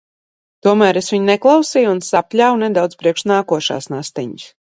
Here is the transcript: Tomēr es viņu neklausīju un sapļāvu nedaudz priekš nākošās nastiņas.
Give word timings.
Tomēr 0.67 0.97
es 1.01 1.09
viņu 1.13 1.27
neklausīju 1.27 1.91
un 1.97 2.01
sapļāvu 2.07 2.59
nedaudz 2.65 2.99
priekš 3.03 3.27
nākošās 3.35 3.91
nastiņas. 3.97 4.51